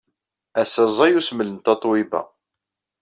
Ass-a, 0.61 0.83
ẓẓay 0.95 1.13
usmel 1.19 1.49
n 1.51 1.57
Tatoeba. 1.65 2.21